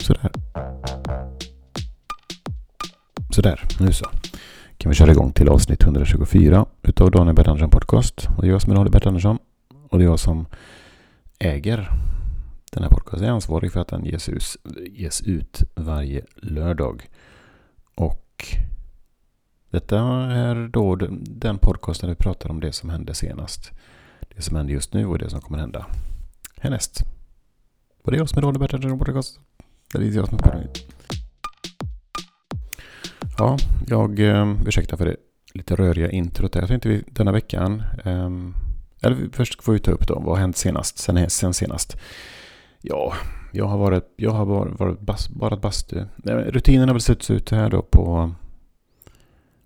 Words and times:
Sådär. 0.00 0.30
Sådär, 3.30 3.60
nu 3.80 3.92
så. 3.92 4.06
Kan 4.76 4.90
vi 4.90 4.94
köra 4.94 5.12
igång 5.12 5.32
till 5.32 5.48
avsnitt 5.48 5.82
124 5.82 6.66
utav 6.82 7.10
Daniel 7.10 7.36
Bert 7.36 7.48
Andersson 7.48 7.70
Podcast. 7.70 8.28
Och 8.36 8.42
det 8.42 8.48
är 8.48 8.52
jag 8.52 8.62
som 8.62 8.72
är 8.72 8.76
Daniel 8.76 8.92
Bert 8.92 9.06
Andersson. 9.06 9.38
Och 9.88 9.98
det 9.98 10.04
är 10.04 10.08
jag 10.08 10.18
som 10.18 10.46
äger 11.38 11.90
den 12.72 12.82
här 12.82 12.90
podcasten. 12.90 13.22
Jag 13.22 13.30
är 13.30 13.34
ansvarig 13.34 13.72
för 13.72 13.80
att 13.80 13.88
den 13.88 14.04
ges 14.04 14.28
ut, 14.28 14.56
ges 14.90 15.22
ut 15.22 15.62
varje 15.74 16.24
lördag. 16.36 17.08
Och 17.94 18.46
detta 19.70 19.98
är 20.26 20.68
då 20.68 20.96
den 21.20 21.58
podcasten 21.58 22.08
där 22.08 22.14
vi 22.14 22.24
pratar 22.24 22.50
om 22.50 22.60
det 22.60 22.72
som 22.72 22.90
hände 22.90 23.14
senast. 23.14 23.70
Det 24.36 24.42
som 24.42 24.56
händer 24.56 24.74
just 24.74 24.94
nu 24.94 25.06
och 25.06 25.18
det 25.18 25.30
som 25.30 25.40
kommer 25.40 25.58
hända 25.58 25.86
härnäst. 26.60 27.04
Och 28.02 28.10
det 28.10 28.16
är 28.16 28.18
jag 28.18 28.28
som 28.28 28.38
är 28.38 28.42
dålig 28.42 28.60
Bert 28.60 28.74
Andersson 28.74 28.98
Podcast. 28.98 29.40
Det 29.92 29.98
är 29.98 30.16
jag 30.16 30.28
som 30.28 30.38
är 30.38 30.70
Ja, 33.38 33.56
jag 33.86 34.20
eh, 34.20 34.54
ursäktar 34.66 34.96
för 34.96 35.06
det 35.06 35.16
lite 35.54 35.76
röriga 35.76 36.10
introt. 36.10 36.54
Jag 36.54 36.68
tänkte 36.68 36.88
vi 36.88 37.04
denna 37.06 37.32
veckan, 37.32 37.82
eh, 38.04 38.30
eller 39.02 39.28
först 39.32 39.62
får 39.62 39.72
vi 39.72 39.78
ta 39.78 39.90
upp 39.90 40.06
då, 40.06 40.14
vad 40.14 40.24
har 40.24 40.36
hänt 40.36 40.56
senast, 40.56 40.98
sen, 40.98 41.30
sen 41.30 41.54
senast? 41.54 41.96
Ja, 42.80 43.12
jag 43.52 43.64
har 43.64 43.78
varit, 43.78 44.04
jag 44.16 44.30
har 44.30 44.44
varit, 44.44 44.80
varit 44.80 45.00
bas, 45.00 45.28
bara 45.28 45.56
bastu. 45.56 46.04
Rutinen 46.24 46.88
har 46.88 46.94
väl 46.94 47.00
sett 47.00 47.30
ut 47.30 47.50
här 47.50 47.70
då 47.70 47.82
på, 47.82 48.34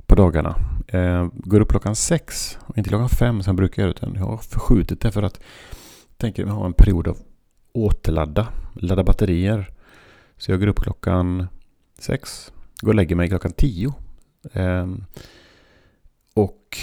på 0.06 0.14
dagarna. 0.14 0.54
Eh, 0.88 1.28
går 1.34 1.60
upp 1.60 1.70
klockan 1.70 1.96
sex 1.96 2.58
och 2.66 2.78
inte 2.78 2.90
klockan 2.90 3.08
fem 3.08 3.42
som 3.42 3.50
jag 3.50 3.56
brukar 3.56 3.82
göra 3.82 3.90
utan 3.90 4.14
jag 4.14 4.24
har 4.24 4.36
förskjutit 4.36 5.00
det 5.00 5.12
för 5.12 5.22
att 5.22 5.40
jag 6.08 6.18
tänker 6.18 6.46
ha 6.46 6.66
en 6.66 6.72
period 6.72 7.08
av 7.08 7.18
återladda, 7.74 8.48
ladda 8.74 9.04
batterier. 9.04 9.70
Så 10.36 10.50
jag 10.50 10.60
går 10.60 10.66
upp 10.66 10.80
klockan 10.80 11.46
sex, 11.98 12.52
går 12.80 12.88
och 12.88 12.94
lägger 12.94 13.16
mig 13.16 13.28
klockan 13.28 13.52
tio. 13.52 13.94
Eh, 14.52 14.86
och 16.34 16.78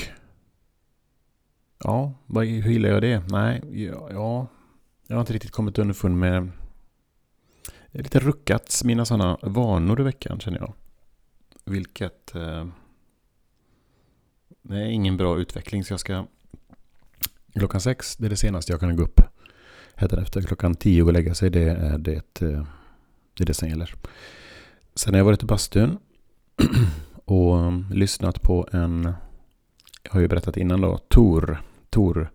ja, 1.83 2.13
hur 2.35 2.71
gillar 2.71 2.89
jag 2.89 3.01
det? 3.01 3.23
Nej, 3.29 3.61
ja, 3.71 4.09
ja, 4.11 4.47
jag 5.07 5.15
har 5.15 5.21
inte 5.21 5.33
riktigt 5.33 5.51
kommit 5.51 5.79
underfund 5.79 6.17
med 6.17 6.51
det 7.91 8.01
lite 8.01 8.19
ruckat 8.19 8.81
mina 8.85 9.05
sådana 9.05 9.37
vanor 9.41 10.01
i 10.01 10.03
veckan 10.03 10.39
känner 10.39 10.59
jag. 10.59 10.73
Vilket 11.65 12.35
eh, 12.35 12.65
det 14.61 14.75
är 14.75 14.85
ingen 14.85 15.17
bra 15.17 15.39
utveckling 15.39 15.83
så 15.83 15.93
jag 15.93 15.99
ska 15.99 16.25
klockan 17.53 17.81
sex, 17.81 18.17
det 18.17 18.25
är 18.25 18.29
det 18.29 18.37
senaste 18.37 18.71
jag 18.71 18.79
kan 18.79 18.95
gå 18.95 19.03
upp 19.03 19.21
efter 20.01 20.41
klockan 20.41 20.75
tio 20.75 21.03
och 21.03 21.13
lägga 21.13 21.35
sig, 21.35 21.49
det 21.49 21.69
är 21.69 21.97
det, 21.97 22.21
det, 22.33 23.43
är 23.43 23.45
det 23.45 23.53
som 23.53 23.69
gäller. 23.69 23.93
Sen 24.95 25.13
har 25.13 25.19
jag 25.19 25.25
varit 25.25 25.43
i 25.43 25.45
bastun 25.45 25.97
och 27.25 27.73
lyssnat 27.91 28.41
på 28.41 28.67
en, 28.71 29.13
jag 30.03 30.11
har 30.11 30.19
ju 30.19 30.27
berättat 30.27 30.57
innan 30.57 30.81
då, 30.81 30.97
Tor. 30.97 31.61
Tor, 31.89 32.31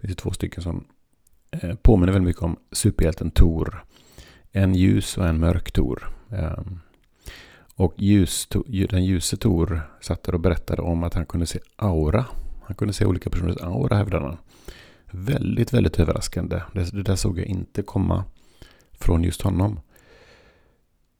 det 0.00 0.06
finns 0.06 0.16
två 0.16 0.30
stycken 0.30 0.62
som 0.62 0.84
eh, 1.50 1.74
påminner 1.74 2.12
väldigt 2.12 2.28
mycket 2.28 2.42
om 2.42 2.56
superhjälten 2.72 3.30
Tor. 3.30 3.84
En 4.52 4.74
ljus 4.74 5.18
och 5.18 5.26
en 5.28 5.40
mörk 5.40 5.72
Tor. 5.72 6.08
Ehm, 6.30 6.80
och 7.74 7.94
ljus, 7.96 8.48
den 8.90 9.04
ljuse 9.04 9.36
Tor 9.36 9.80
satt 10.00 10.22
där 10.22 10.34
och 10.34 10.40
berättade 10.40 10.82
om 10.82 11.04
att 11.04 11.14
han 11.14 11.26
kunde 11.26 11.46
se 11.46 11.58
aura. 11.76 12.24
Han 12.64 12.76
kunde 12.76 12.94
se 12.94 13.04
olika 13.04 13.30
personers 13.30 13.56
aura 13.56 13.96
hävdade 13.96 14.24
han. 14.24 14.36
Väldigt, 15.16 15.72
väldigt 15.72 15.98
överraskande. 15.98 16.62
Det, 16.72 16.90
det 16.90 17.02
där 17.02 17.16
såg 17.16 17.38
jag 17.38 17.46
inte 17.46 17.82
komma 17.82 18.24
från 18.92 19.24
just 19.24 19.42
honom. 19.42 19.80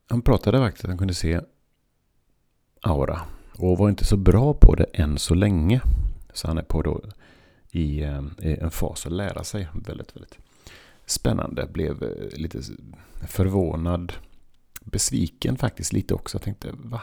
Han 0.09 0.23
pratade 0.23 0.59
faktiskt 0.59 0.85
att 0.85 0.89
han 0.89 0.99
kunde 0.99 1.15
se 1.15 1.41
aura. 2.83 3.21
Och 3.59 3.79
var 3.79 3.89
inte 3.89 4.05
så 4.05 4.17
bra 4.17 4.55
på 4.55 4.75
det 4.75 4.85
än 4.85 5.19
så 5.19 5.35
länge. 5.35 5.81
Så 6.33 6.49
han 6.49 6.59
är 6.59 6.63
på 6.63 6.83
då 6.83 7.01
i, 7.71 8.03
eh, 8.03 8.23
i 8.39 8.59
en 8.61 8.71
fas 8.71 9.07
att 9.07 9.13
lära 9.13 9.45
sig. 9.45 9.69
Väldigt, 9.87 10.17
väldigt 10.17 10.39
spännande. 11.07 11.67
Blev 11.67 12.03
eh, 12.03 12.39
lite 12.39 12.59
förvånad. 13.27 14.13
Besviken 14.81 15.57
faktiskt 15.57 15.93
lite 15.93 16.15
också. 16.15 16.37
Jag 16.37 16.43
tänkte 16.43 16.71
va? 16.73 17.03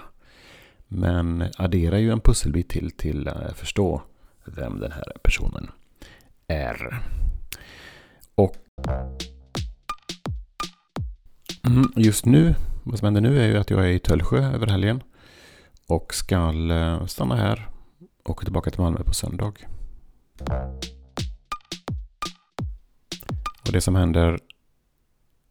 Men 0.88 1.44
addera 1.58 2.00
ju 2.00 2.12
en 2.12 2.20
pusselbit 2.20 2.70
till 2.70 2.92
till 2.92 3.28
att 3.28 3.58
förstå 3.58 4.02
vem 4.46 4.80
den 4.80 4.92
här 4.92 5.14
personen 5.24 5.72
är. 6.52 7.02
Och 8.36 8.56
mm, 11.68 11.92
just 11.96 12.26
nu 12.26 12.56
vad 12.84 13.00
som 13.00 13.06
händer 13.06 13.22
nu 13.22 13.42
är 13.42 13.48
ju 13.48 13.58
att 13.58 13.70
jag 13.70 13.86
är 13.86 13.90
i 13.90 14.00
Töllsjö 14.00 14.54
över 14.54 14.68
helgen. 14.68 15.04
Och 15.88 16.14
ska 16.14 16.36
eh, 16.72 17.06
stanna 17.06 17.36
här 17.36 17.70
och 18.24 18.30
åka 18.30 18.44
tillbaka 18.44 18.72
till 18.72 18.82
Malmö 18.82 19.04
på 19.04 19.14
söndag. 19.14 19.54
Och 23.66 23.72
det 23.72 23.82
som 23.82 23.96
händer 23.96 24.40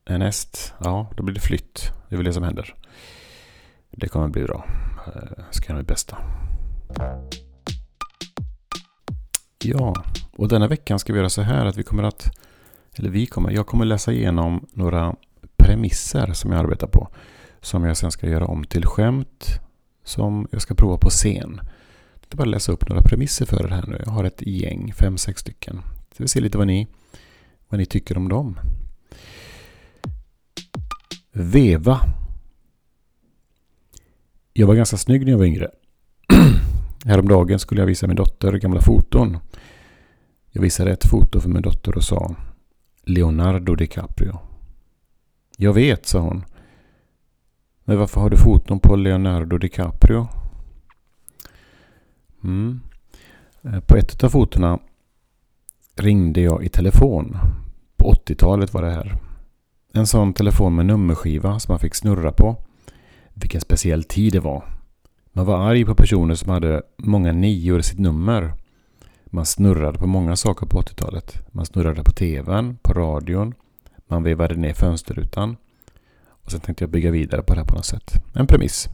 härnäst, 0.06 0.74
ja 0.80 1.10
då 1.16 1.22
blir 1.22 1.34
det 1.34 1.40
flytt. 1.40 1.92
Det 2.08 2.14
är 2.14 2.16
väl 2.16 2.26
det 2.26 2.32
som 2.32 2.42
händer. 2.42 2.74
Det 3.90 4.08
kommer 4.08 4.28
bli 4.28 4.42
bra. 4.42 4.64
Jag 5.36 5.54
ska 5.54 5.68
göra 5.68 5.78
mitt 5.78 5.88
bästa. 5.88 6.18
Ja, 9.64 9.94
och 10.40 10.48
denna 10.48 10.66
veckan 10.68 10.98
ska 10.98 11.12
vi 11.12 11.18
göra 11.18 11.28
så 11.30 11.42
här 11.42 11.66
att 11.66 11.76
vi 11.76 11.82
kommer 11.82 12.02
att, 12.02 12.38
eller 12.96 13.10
vi 13.10 13.26
kommer, 13.26 13.50
jag 13.50 13.66
kommer 13.66 13.84
läsa 13.84 14.12
igenom 14.12 14.66
några 14.72 15.14
premisser 15.56 16.32
som 16.32 16.52
jag 16.52 16.60
arbetar 16.60 16.86
på. 16.86 17.08
Som 17.60 17.84
jag 17.84 17.96
sen 17.96 18.10
ska 18.10 18.28
göra 18.28 18.46
om 18.46 18.64
till 18.64 18.86
skämt 18.86 19.44
som 20.04 20.48
jag 20.50 20.62
ska 20.62 20.74
prova 20.74 20.96
på 20.96 21.10
scen. 21.10 21.60
Jag 22.14 22.24
ska 22.26 22.36
bara 22.36 22.44
läsa 22.44 22.72
upp 22.72 22.88
några 22.88 23.02
premisser 23.02 23.46
för 23.46 23.66
er 23.66 23.68
här 23.68 23.86
nu. 23.86 24.02
Jag 24.04 24.12
har 24.12 24.24
ett 24.24 24.42
gäng, 24.46 24.92
fem, 24.92 25.18
sex 25.18 25.40
stycken. 25.40 25.82
Så 26.16 26.22
vi 26.22 26.28
ser 26.28 26.40
lite 26.40 26.58
vad 26.58 26.66
ni, 26.66 26.88
vad 27.68 27.80
ni 27.80 27.86
tycker 27.86 28.16
om 28.16 28.28
dem. 28.28 28.58
Veva. 31.32 32.00
Jag 34.52 34.66
var 34.66 34.74
ganska 34.74 34.96
snygg 34.96 35.24
när 35.24 35.30
jag 35.30 35.38
var 35.38 35.44
yngre. 35.44 35.70
Häromdagen 37.04 37.58
skulle 37.58 37.80
jag 37.80 37.86
visa 37.86 38.06
min 38.06 38.16
dotter 38.16 38.52
gamla 38.52 38.80
foton. 38.80 39.38
Jag 40.52 40.62
visade 40.62 40.92
ett 40.92 41.04
foto 41.04 41.40
för 41.40 41.48
min 41.48 41.62
dotter 41.62 41.96
och 41.96 42.04
sa 42.04 42.34
Leonardo 43.04 43.74
DiCaprio. 43.74 44.38
Jag 45.56 45.72
vet, 45.72 46.06
sa 46.06 46.20
hon. 46.20 46.44
Men 47.84 47.98
varför 47.98 48.20
har 48.20 48.30
du 48.30 48.36
foton 48.36 48.80
på 48.80 48.96
Leonardo 48.96 49.58
DiCaprio? 49.58 50.28
Mm. 52.44 52.80
Eh, 53.62 53.80
på 53.80 53.96
ett 53.96 54.24
av 54.24 54.28
fotona 54.28 54.78
ringde 55.96 56.40
jag 56.40 56.64
i 56.64 56.68
telefon. 56.68 57.36
På 57.96 58.12
80-talet 58.12 58.74
var 58.74 58.82
det 58.82 58.90
här. 58.90 59.16
En 59.92 60.06
sån 60.06 60.32
telefon 60.32 60.74
med 60.74 60.86
nummerskiva 60.86 61.60
som 61.60 61.72
man 61.72 61.78
fick 61.78 61.94
snurra 61.94 62.32
på. 62.32 62.56
Vilken 63.34 63.60
speciell 63.60 64.04
tid 64.04 64.32
det 64.32 64.40
var. 64.40 64.64
Man 65.32 65.46
var 65.46 65.58
arg 65.58 65.84
på 65.84 65.94
personer 65.94 66.34
som 66.34 66.50
hade 66.50 66.82
många 66.96 67.32
nior 67.32 67.78
i 67.78 67.82
sitt 67.82 67.98
nummer. 67.98 68.52
Man 69.32 69.46
snurrade 69.46 69.98
på 69.98 70.06
många 70.06 70.36
saker 70.36 70.66
på 70.66 70.80
80-talet. 70.80 71.46
Man 71.52 71.66
snurrade 71.66 72.04
på 72.04 72.10
tvn, 72.10 72.78
på 72.82 72.92
radion. 72.92 73.54
Man 74.06 74.22
vevade 74.22 74.54
ner 74.54 74.72
fönsterrutan. 74.72 75.56
Och 76.26 76.50
sen 76.50 76.60
tänkte 76.60 76.84
jag 76.84 76.90
bygga 76.90 77.10
vidare 77.10 77.42
på 77.42 77.54
det 77.54 77.60
här 77.60 77.66
på 77.66 77.74
något 77.74 77.84
sätt. 77.84 78.12
En 78.34 78.46
premiss. 78.46 78.88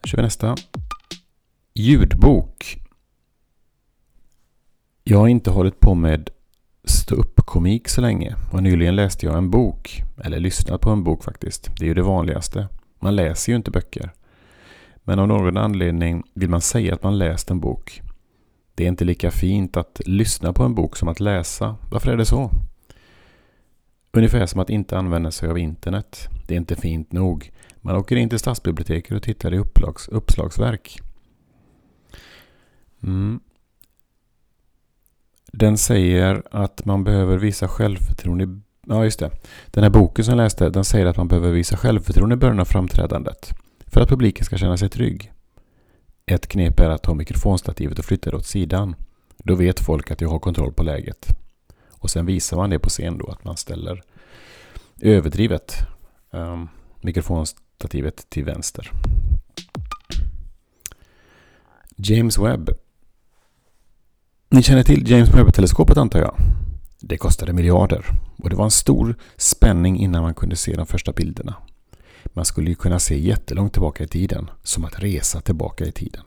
Då 0.00 0.08
kör 0.08 0.16
vi 0.16 0.22
nästa. 0.22 0.56
Ljudbok. 1.74 2.78
Jag 5.04 5.18
har 5.18 5.28
inte 5.28 5.50
hållit 5.50 5.80
på 5.80 5.94
med 5.94 6.30
ståuppkomik 6.84 7.88
så 7.88 8.00
länge. 8.00 8.36
Och 8.52 8.62
nyligen 8.62 8.96
läste 8.96 9.26
jag 9.26 9.38
en 9.38 9.50
bok. 9.50 10.02
Eller 10.24 10.40
lyssnat 10.40 10.80
på 10.80 10.90
en 10.90 11.04
bok 11.04 11.24
faktiskt. 11.24 11.70
Det 11.78 11.84
är 11.84 11.88
ju 11.88 11.94
det 11.94 12.02
vanligaste. 12.02 12.68
Man 13.00 13.16
läser 13.16 13.52
ju 13.52 13.56
inte 13.56 13.70
böcker. 13.70 14.12
Men 15.04 15.18
av 15.18 15.28
någon 15.28 15.56
anledning 15.56 16.22
vill 16.34 16.50
man 16.50 16.60
säga 16.60 16.94
att 16.94 17.02
man 17.02 17.18
läst 17.18 17.50
en 17.50 17.60
bok. 17.60 18.02
Det 18.76 18.84
är 18.84 18.88
inte 18.88 19.04
lika 19.04 19.30
fint 19.30 19.76
att 19.76 20.00
lyssna 20.06 20.52
på 20.52 20.62
en 20.62 20.74
bok 20.74 20.96
som 20.96 21.08
att 21.08 21.20
läsa. 21.20 21.76
Varför 21.90 22.12
är 22.12 22.16
det 22.16 22.26
så? 22.26 22.50
Ungefär 24.12 24.46
som 24.46 24.60
att 24.60 24.70
inte 24.70 24.98
använda 24.98 25.30
sig 25.30 25.48
av 25.50 25.58
internet. 25.58 26.28
Det 26.46 26.54
är 26.54 26.58
inte 26.58 26.76
fint 26.76 27.12
nog. 27.12 27.52
Man 27.80 27.96
åker 27.96 28.16
in 28.16 28.28
till 28.28 28.38
stadsbiblioteket 28.38 29.16
och 29.16 29.22
tittar 29.22 29.54
i 29.54 29.58
upplags, 29.58 30.08
uppslagsverk. 30.08 30.98
Mm. 33.02 33.40
Den 35.52 35.78
säger 35.78 36.42
att 36.50 36.84
man 36.84 37.04
behöver 37.04 37.38
visa 37.38 37.68
självförtroende. 37.68 38.60
Ja, 38.86 39.04
just 39.04 39.18
det. 39.18 39.30
Den 39.66 39.82
här 39.82 39.90
boken 39.90 40.24
som 40.24 40.32
jag 40.32 40.44
läste, 40.44 40.68
den 40.68 40.84
säger 40.84 41.06
att 41.06 41.16
man 41.16 41.28
behöver 41.28 41.52
visa 41.52 41.76
självförtroende 41.76 42.34
i 42.34 42.38
början 42.38 42.60
av 42.60 42.64
framträdandet. 42.64 43.54
För 43.86 44.00
att 44.00 44.08
publiken 44.08 44.44
ska 44.44 44.56
känna 44.56 44.76
sig 44.76 44.88
trygg. 44.88 45.32
Ett 46.30 46.46
knep 46.46 46.80
är 46.80 46.90
att 46.90 47.02
ta 47.02 47.14
mikrofonstativet 47.14 47.98
och 47.98 48.04
flytta 48.04 48.30
det 48.30 48.36
åt 48.36 48.46
sidan. 48.46 48.96
Då 49.38 49.54
vet 49.54 49.80
folk 49.80 50.10
att 50.10 50.20
jag 50.20 50.28
har 50.28 50.38
kontroll 50.38 50.72
på 50.72 50.82
läget. 50.82 51.28
Och 51.88 52.10
sen 52.10 52.26
visar 52.26 52.56
man 52.56 52.70
det 52.70 52.78
på 52.78 52.88
scen 52.88 53.18
då, 53.18 53.26
att 53.26 53.44
man 53.44 53.56
ställer 53.56 54.02
överdrivet. 55.00 55.76
Um, 56.30 56.68
mikrofonstativet 57.00 58.30
till 58.30 58.44
vänster. 58.44 58.92
James 61.96 62.38
Webb. 62.38 62.70
Ni 64.48 64.62
känner 64.62 64.82
till 64.82 65.10
James 65.10 65.34
Webb-teleskopet 65.34 65.96
antar 65.96 66.18
jag? 66.18 66.36
Det 67.00 67.18
kostade 67.18 67.52
miljarder 67.52 68.06
och 68.36 68.50
det 68.50 68.56
var 68.56 68.64
en 68.64 68.70
stor 68.70 69.14
spänning 69.36 69.98
innan 69.98 70.22
man 70.22 70.34
kunde 70.34 70.56
se 70.56 70.76
de 70.76 70.86
första 70.86 71.12
bilderna. 71.12 71.54
Man 72.32 72.44
skulle 72.44 72.68
ju 72.68 72.74
kunna 72.74 72.98
se 72.98 73.18
jättelångt 73.18 73.72
tillbaka 73.72 74.04
i 74.04 74.08
tiden, 74.08 74.50
som 74.62 74.84
att 74.84 74.98
resa 74.98 75.40
tillbaka 75.40 75.84
i 75.84 75.92
tiden. 75.92 76.22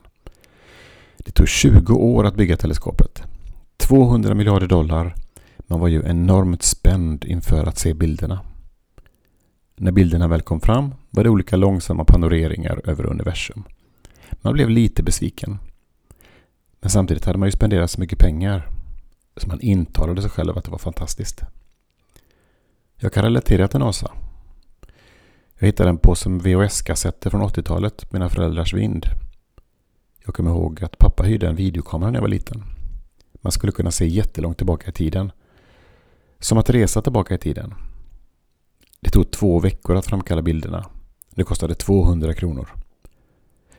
Det 1.18 1.30
tog 1.30 1.48
20 1.48 1.94
år 1.94 2.26
att 2.26 2.34
bygga 2.34 2.56
teleskopet. 2.56 3.22
200 3.76 4.34
miljarder 4.34 4.66
dollar. 4.66 5.14
Man 5.58 5.80
var 5.80 5.88
ju 5.88 6.02
enormt 6.06 6.62
spänd 6.62 7.24
inför 7.24 7.66
att 7.66 7.78
se 7.78 7.94
bilderna. 7.94 8.40
När 9.76 9.92
bilderna 9.92 10.28
väl 10.28 10.42
kom 10.42 10.60
fram 10.60 10.94
var 11.10 11.24
det 11.24 11.30
olika 11.30 11.56
långsamma 11.56 12.04
panoreringar 12.04 12.80
över 12.84 13.06
universum. 13.06 13.64
Man 14.40 14.52
blev 14.52 14.70
lite 14.70 15.02
besviken. 15.02 15.58
Men 16.80 16.90
samtidigt 16.90 17.24
hade 17.24 17.38
man 17.38 17.48
ju 17.48 17.52
spenderat 17.52 17.90
så 17.90 18.00
mycket 18.00 18.18
pengar 18.18 18.68
så 19.36 19.48
man 19.48 19.60
intalade 19.60 20.22
sig 20.22 20.30
själv 20.30 20.58
att 20.58 20.64
det 20.64 20.70
var 20.70 20.78
fantastiskt. 20.78 21.40
Jag 22.96 23.12
kan 23.12 23.24
relatera 23.24 23.68
till 23.68 23.80
NASA. 23.80 24.10
Jag 25.62 25.66
hittade 25.66 25.90
en 25.90 25.98
påse 25.98 26.28
VHS-kassetter 26.28 27.30
från 27.30 27.42
80-talet, 27.42 28.12
mina 28.12 28.28
föräldrars 28.28 28.74
vind. 28.74 29.06
Jag 30.24 30.34
kommer 30.34 30.50
ihåg 30.50 30.84
att 30.84 30.98
pappa 30.98 31.22
hyrde 31.22 31.48
en 31.48 31.56
videokamera 31.56 32.10
när 32.10 32.16
jag 32.16 32.22
var 32.22 32.28
liten. 32.28 32.64
Man 33.32 33.52
skulle 33.52 33.72
kunna 33.72 33.90
se 33.90 34.06
jättelångt 34.06 34.56
tillbaka 34.56 34.90
i 34.90 34.92
tiden. 34.92 35.32
Som 36.38 36.58
att 36.58 36.70
resa 36.70 37.02
tillbaka 37.02 37.34
i 37.34 37.38
tiden. 37.38 37.74
Det 39.00 39.10
tog 39.10 39.30
två 39.30 39.58
veckor 39.58 39.96
att 39.96 40.06
framkalla 40.06 40.42
bilderna. 40.42 40.86
Det 41.30 41.44
kostade 41.44 41.74
200 41.74 42.34
kronor. 42.34 42.68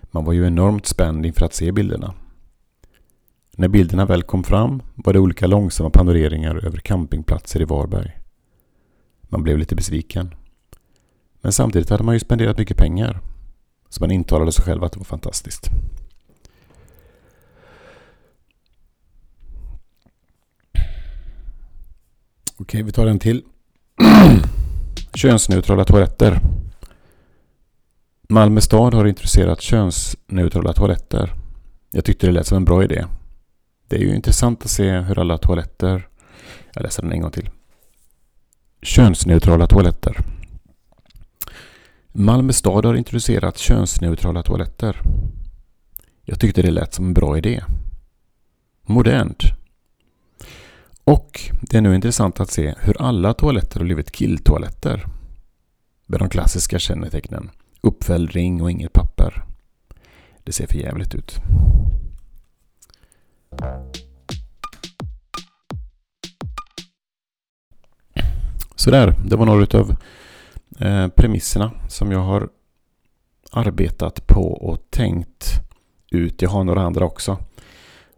Man 0.01 0.25
var 0.25 0.33
ju 0.33 0.47
enormt 0.47 0.85
spänd 0.85 1.25
inför 1.25 1.45
att 1.45 1.53
se 1.53 1.71
bilderna. 1.71 2.13
När 3.57 3.67
bilderna 3.67 4.05
väl 4.05 4.23
kom 4.23 4.43
fram 4.43 4.81
var 4.95 5.13
det 5.13 5.19
olika 5.19 5.47
långsamma 5.47 5.89
panoreringar 5.89 6.65
över 6.65 6.77
campingplatser 6.77 7.61
i 7.61 7.65
Varberg. 7.65 8.17
Man 9.21 9.43
blev 9.43 9.57
lite 9.57 9.75
besviken. 9.75 10.35
Men 11.41 11.51
samtidigt 11.51 11.89
hade 11.89 12.03
man 12.03 12.15
ju 12.15 12.19
spenderat 12.19 12.57
mycket 12.57 12.77
pengar. 12.77 13.19
Så 13.89 14.03
man 14.03 14.11
intalade 14.11 14.51
sig 14.51 14.65
själv 14.65 14.83
att 14.83 14.91
det 14.91 14.99
var 14.99 15.05
fantastiskt. 15.05 15.69
Okej, 22.57 22.83
vi 22.83 22.91
tar 22.91 23.07
en 23.07 23.19
till. 23.19 23.43
Könsneutrala 25.13 25.85
toaletter. 25.85 26.39
Malmö 28.29 28.61
stad 28.61 28.93
har 28.93 29.05
introducerat 29.05 29.61
könsneutrala 29.61 30.73
toaletter. 30.73 31.33
Jag 31.91 32.05
tyckte 32.05 32.25
det 32.27 32.31
lät 32.31 32.47
som 32.47 32.57
en 32.57 32.65
bra 32.65 32.83
idé. 32.83 33.05
Det 33.87 33.95
är 33.95 33.99
ju 33.99 34.15
intressant 34.15 34.63
att 34.63 34.69
se 34.71 34.99
hur 34.99 35.19
alla 35.19 35.37
toaletter... 35.37 36.07
Jag 36.73 36.83
läser 36.83 37.03
den 37.03 37.11
en 37.11 37.21
gång 37.21 37.31
till. 37.31 37.49
Könsneutrala 38.81 39.67
toaletter. 39.67 40.17
Malmö 42.13 42.53
stad 42.53 42.85
har 42.85 42.95
introducerat 42.95 43.57
könsneutrala 43.57 44.43
toaletter. 44.43 45.01
Jag 46.23 46.39
tyckte 46.39 46.61
det 46.61 46.71
lät 46.71 46.93
som 46.93 47.05
en 47.05 47.13
bra 47.13 47.37
idé. 47.37 47.63
Modernt. 48.81 49.43
Och 51.03 51.41
det 51.61 51.77
är 51.77 51.81
nu 51.81 51.95
intressant 51.95 52.39
att 52.39 52.51
se 52.51 52.75
hur 52.79 53.01
alla 53.01 53.33
toaletter 53.33 53.79
har 53.79 53.85
blivit 53.85 54.11
killtoaletter. 54.11 55.05
Med 56.05 56.19
de 56.19 56.29
klassiska 56.29 56.79
kännetecknen. 56.79 57.49
Uppfälld 57.81 58.31
ring 58.31 58.61
och 58.61 58.71
inget 58.71 58.93
papper. 58.93 59.43
Det 60.43 60.51
ser 60.51 60.67
för 60.67 60.77
jävligt 60.77 61.15
ut. 61.15 61.35
Sådär, 68.75 69.15
det 69.25 69.35
var 69.35 69.45
några 69.45 69.79
av 69.79 69.95
eh, 70.79 71.07
premisserna 71.07 71.71
som 71.89 72.11
jag 72.11 72.19
har 72.19 72.49
arbetat 73.51 74.27
på 74.27 74.53
och 74.53 74.77
tänkt 74.89 75.45
ut. 76.11 76.41
Jag 76.41 76.49
har 76.49 76.63
några 76.63 76.81
andra 76.81 77.05
också. 77.05 77.31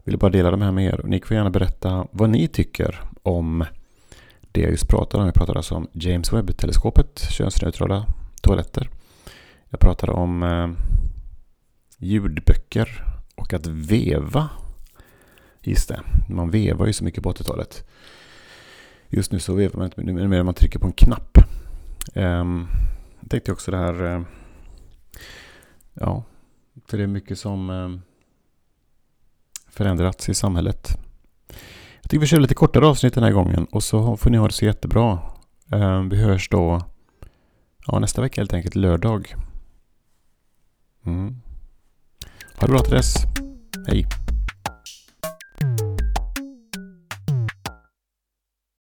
Jag 0.04 0.12
vill 0.12 0.18
bara 0.18 0.30
dela 0.30 0.50
de 0.50 0.62
här 0.62 0.72
med 0.72 0.84
er. 0.86 1.00
Ni 1.04 1.20
får 1.20 1.36
gärna 1.36 1.50
berätta 1.50 2.06
vad 2.10 2.30
ni 2.30 2.48
tycker 2.48 3.00
om 3.22 3.64
det 4.52 4.60
jag 4.60 4.70
just 4.70 4.88
pratade 4.88 5.20
om. 5.20 5.26
Jag 5.26 5.34
pratade 5.34 5.58
alltså 5.58 5.74
om 5.74 5.88
James 5.92 6.32
Webb-teleskopet, 6.32 7.18
könsneutrala 7.30 8.06
toaletter. 8.40 8.90
Jag 9.68 9.80
pratade 9.80 10.12
om 10.12 10.42
eh, 10.42 10.68
ljudböcker 11.98 13.04
och 13.34 13.52
att 13.52 13.66
veva 13.66 14.48
Just 15.66 15.88
det, 15.88 16.00
man 16.28 16.50
vevar 16.50 16.86
ju 16.86 16.92
så 16.92 17.04
mycket 17.04 17.22
på 17.22 17.32
80-talet. 17.32 17.84
Just 19.08 19.32
nu 19.32 19.38
så 19.38 19.54
vevar 19.54 19.78
man 19.78 19.84
inte, 19.84 20.02
nu 20.02 20.42
man 20.42 20.54
trycker 20.54 20.78
på 20.78 20.86
en 20.86 20.92
knapp. 20.92 21.33
Ehm, 22.12 22.66
jag 23.20 23.30
tänkte 23.30 23.52
också 23.52 23.70
det 23.70 23.76
här, 23.76 24.04
eh, 24.04 24.22
ja, 25.94 26.24
för 26.86 26.96
det 26.96 27.02
är 27.02 27.06
mycket 27.06 27.38
som 27.38 27.70
ehm, 27.70 28.00
förändrats 29.68 30.28
i 30.28 30.34
samhället. 30.34 30.98
Jag 32.02 32.10
tycker 32.10 32.20
vi 32.20 32.26
kör 32.26 32.40
lite 32.40 32.54
kortare 32.54 32.86
avsnitt 32.86 33.14
den 33.14 33.24
här 33.24 33.32
gången 33.32 33.64
och 33.64 33.82
så 33.82 34.16
får 34.16 34.30
ni 34.30 34.38
ha 34.38 34.46
det 34.46 34.52
så 34.52 34.64
jättebra. 34.64 35.18
Ehm, 35.70 36.08
vi 36.08 36.16
hörs 36.16 36.48
då 36.48 36.80
ja, 37.86 37.98
nästa 37.98 38.22
vecka 38.22 38.40
helt 38.40 38.52
enkelt, 38.52 38.74
lördag. 38.74 39.34
Mm. 41.06 41.40
Ha 42.56 42.66
det 42.66 42.72
bra 42.72 42.78
till 42.78 42.94
dess. 42.94 43.14
Hej! 43.86 44.23